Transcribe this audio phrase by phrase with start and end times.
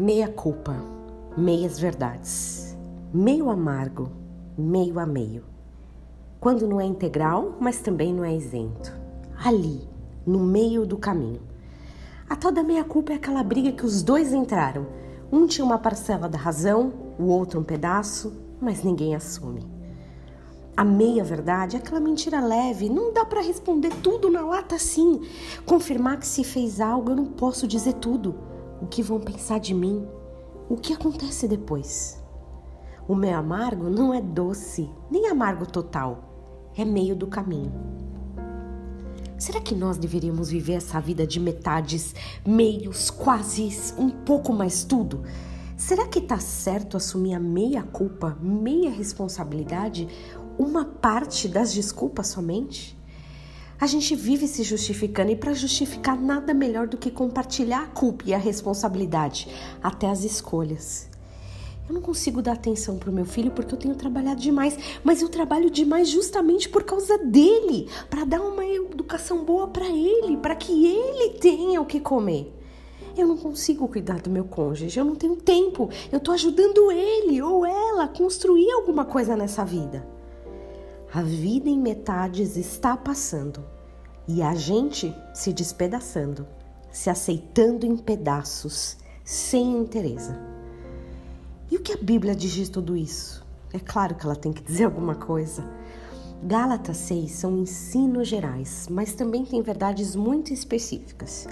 [0.00, 0.76] Meia culpa,
[1.36, 2.78] meias verdades,
[3.12, 4.12] meio amargo,
[4.56, 5.42] meio a meio.
[6.38, 8.96] Quando não é integral, mas também não é isento.
[9.44, 9.88] Ali,
[10.24, 11.40] no meio do caminho.
[12.30, 14.86] A tal da meia culpa é aquela briga que os dois entraram.
[15.32, 19.66] Um tinha uma parcela da razão, o outro um pedaço, mas ninguém assume.
[20.76, 25.22] A meia verdade é aquela mentira leve, não dá para responder tudo na lata assim.
[25.66, 28.46] Confirmar que se fez algo, eu não posso dizer tudo.
[28.80, 30.06] O que vão pensar de mim?
[30.68, 32.22] O que acontece depois?
[33.08, 37.72] O meio amargo não é doce, nem amargo total, é meio do caminho.
[39.36, 42.14] Será que nós deveríamos viver essa vida de metades,
[42.46, 45.22] meios, quase um pouco mais tudo?
[45.76, 50.08] Será que tá certo assumir a meia culpa, meia responsabilidade,
[50.58, 52.97] uma parte das desculpas somente?
[53.80, 58.24] A gente vive se justificando e para justificar nada melhor do que compartilhar a culpa
[58.26, 59.48] e a responsabilidade,
[59.80, 61.08] até as escolhas.
[61.88, 65.22] Eu não consigo dar atenção para o meu filho porque eu tenho trabalhado demais, mas
[65.22, 70.56] eu trabalho demais justamente por causa dele, para dar uma educação boa para ele, para
[70.56, 72.52] que ele tenha o que comer.
[73.16, 75.88] Eu não consigo cuidar do meu cônjuge, eu não tenho tempo.
[76.10, 80.17] Eu estou ajudando ele ou ela a construir alguma coisa nessa vida.
[81.10, 83.64] A vida em metades está passando
[84.26, 86.46] e a gente se despedaçando,
[86.92, 90.34] se aceitando em pedaços, sem interesse.
[91.70, 93.42] E o que a Bíblia diz de tudo isso?
[93.72, 95.64] É claro que ela tem que dizer alguma coisa.
[96.42, 101.48] Gálatas 6 são ensinos gerais, mas também tem verdades muito específicas.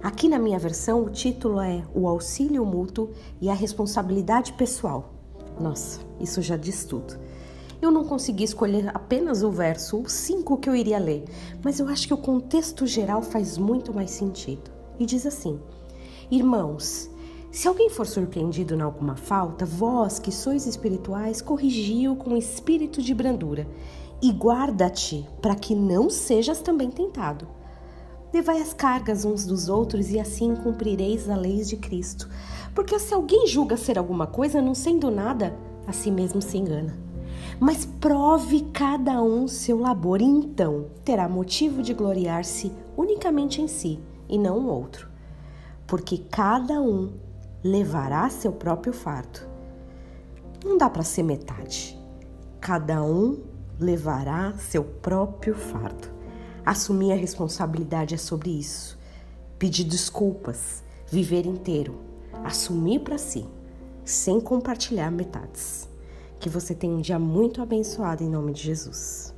[0.00, 5.12] Aqui na minha versão, o título é O Auxílio Mútuo e a Responsabilidade Pessoal.
[5.58, 7.23] Nossa, isso já diz tudo.
[7.80, 11.24] Eu não consegui escolher apenas o verso, os cinco que eu iria ler,
[11.62, 14.70] mas eu acho que o contexto geral faz muito mais sentido.
[14.98, 15.60] E diz assim:
[16.30, 17.10] Irmãos,
[17.50, 23.14] se alguém for surpreendido em alguma falta, vós que sois espirituais, corrigiu com espírito de
[23.14, 23.66] brandura
[24.22, 27.46] e guarda-te para que não sejas também tentado.
[28.32, 32.28] Levai as cargas uns dos outros e assim cumprireis a lei de Cristo.
[32.74, 37.13] Porque se alguém julga ser alguma coisa, não sendo nada, a si mesmo se engana
[37.60, 44.00] mas prove cada um seu labor, e então terá motivo de gloriar-se unicamente em si
[44.28, 45.08] e não o outro,
[45.86, 47.12] porque cada um
[47.62, 49.40] levará seu próprio fardo.
[50.64, 51.98] Não dá para ser metade.
[52.60, 53.42] Cada um
[53.78, 56.08] levará seu próprio fardo.
[56.64, 58.98] Assumir a responsabilidade é sobre isso.
[59.58, 61.94] Pedir desculpas, viver inteiro,
[62.42, 63.46] assumir para si,
[64.04, 65.88] sem compartilhar metades.
[66.44, 69.33] Que você tenha um dia muito abençoado em nome de Jesus.